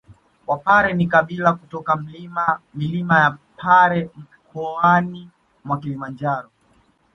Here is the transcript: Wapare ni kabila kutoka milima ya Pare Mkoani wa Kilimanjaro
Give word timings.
Wapare 0.47 0.93
ni 0.93 1.07
kabila 1.07 1.53
kutoka 1.53 1.95
milima 2.75 3.15
ya 3.21 3.37
Pare 3.57 4.09
Mkoani 4.15 5.29
wa 5.65 5.77
Kilimanjaro 5.77 6.49